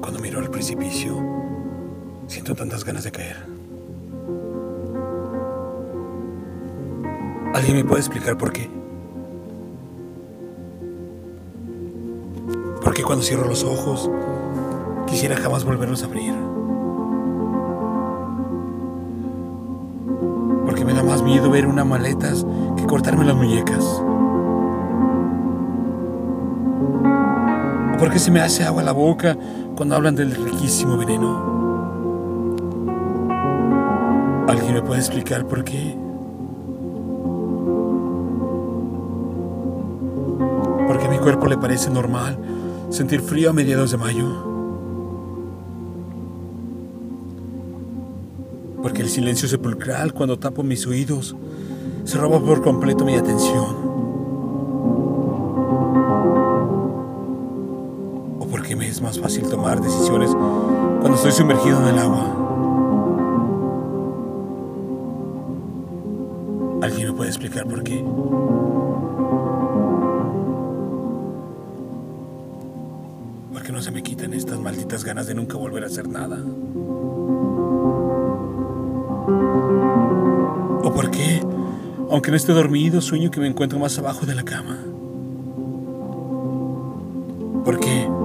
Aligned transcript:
cuando 0.00 0.20
miro 0.20 0.40
al 0.40 0.50
precipicio, 0.50 1.16
siento 2.26 2.54
tantas 2.54 2.84
ganas 2.84 3.04
de 3.04 3.12
caer. 3.12 3.36
¿Alguien 7.54 7.76
me 7.76 7.84
puede 7.84 8.00
explicar 8.00 8.36
por 8.36 8.52
qué? 8.52 8.68
Porque 12.82 13.02
cuando 13.02 13.24
cierro 13.24 13.46
los 13.48 13.62
ojos, 13.64 14.10
quisiera 15.06 15.36
jamás 15.36 15.64
volverlos 15.64 16.02
a 16.02 16.06
abrir. 16.06 16.34
Porque 20.64 20.84
me 20.84 20.94
da 20.94 21.02
más 21.02 21.22
miedo 21.22 21.50
ver 21.50 21.66
una 21.66 21.84
maletas 21.84 22.44
que 22.76 22.86
cortarme 22.86 23.24
las 23.24 23.36
muñecas. 23.36 24.02
¿O 28.04 28.06
porque 28.06 28.18
se 28.18 28.30
me 28.30 28.40
hace 28.42 28.62
agua 28.62 28.82
la 28.82 28.92
boca 28.92 29.34
cuando 29.76 29.96
hablan 29.96 30.14
del 30.14 30.34
riquísimo 30.34 30.98
veneno? 30.98 31.54
¿Alguien 34.46 34.74
me 34.74 34.82
puede 34.82 35.00
explicar 35.00 35.48
por 35.48 35.64
qué? 35.64 35.96
Porque 40.86 41.06
a 41.06 41.08
mi 41.08 41.16
cuerpo 41.16 41.46
le 41.46 41.56
parece 41.56 41.88
normal 41.88 42.38
sentir 42.90 43.22
frío 43.22 43.48
a 43.48 43.52
mediados 43.54 43.92
de 43.92 43.96
mayo. 43.96 44.26
Porque 48.82 49.00
el 49.00 49.08
silencio 49.08 49.48
sepulcral 49.48 50.12
cuando 50.12 50.38
tapo 50.38 50.62
mis 50.62 50.86
oídos 50.86 51.34
se 52.04 52.18
roba 52.18 52.38
por 52.38 52.60
completo 52.60 53.06
mi 53.06 53.14
atención. 53.14 54.03
Me 58.76 58.88
es 58.88 59.00
más 59.00 59.20
fácil 59.20 59.48
tomar 59.48 59.80
decisiones 59.80 60.30
cuando 60.32 61.14
estoy 61.14 61.30
sumergido 61.30 61.80
en 61.80 61.94
el 61.94 61.98
agua. 61.98 62.24
¿Alguien 66.82 67.08
me 67.08 67.14
puede 67.14 67.30
explicar 67.30 67.68
por 67.68 67.84
qué? 67.84 68.04
¿Por 73.52 73.62
qué 73.62 73.72
no 73.72 73.80
se 73.80 73.92
me 73.92 74.02
quitan 74.02 74.34
estas 74.34 74.58
malditas 74.58 75.04
ganas 75.04 75.28
de 75.28 75.36
nunca 75.36 75.56
volver 75.56 75.84
a 75.84 75.86
hacer 75.86 76.08
nada? 76.08 76.38
¿O 80.82 80.92
por 80.92 81.12
qué, 81.12 81.40
aunque 82.10 82.32
no 82.32 82.36
esté 82.36 82.52
dormido, 82.52 83.00
sueño 83.00 83.30
que 83.30 83.38
me 83.38 83.46
encuentro 83.46 83.78
más 83.78 83.96
abajo 84.00 84.26
de 84.26 84.34
la 84.34 84.42
cama? 84.42 84.80
¿Por 87.64 87.78
qué? 87.78 88.23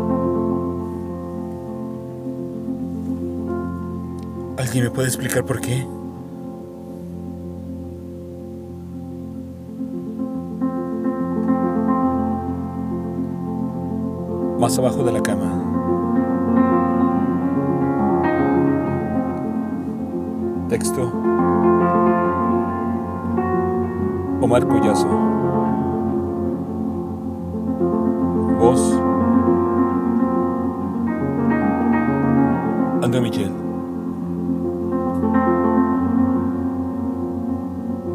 ¿Alguien 4.60 4.84
me 4.84 4.90
puede 4.90 5.08
explicar 5.08 5.46
por 5.46 5.62
qué? 5.62 5.88
Más 14.60 14.78
abajo 14.78 15.02
de 15.06 15.14
la 15.14 15.24
cama. 15.24 15.46
Texto. 20.68 21.04
Omar 24.42 24.68
Collazo. 24.68 25.08
Voz. 28.60 28.94
André 33.02 33.22
Michel. 33.22 33.69